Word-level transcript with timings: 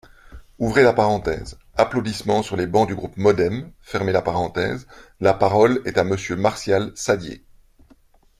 (Applaudissements 1.77 2.41
sur 2.41 2.55
les 2.55 2.65
bancs 2.65 2.87
du 2.87 2.95
groupe 2.95 3.15
MODEM.) 3.17 3.71
La 5.19 5.31
parole 5.35 5.79
est 5.85 5.99
à 5.99 6.03
Monsieur 6.03 6.35
Martial 6.35 6.91
Saddier. 6.95 7.43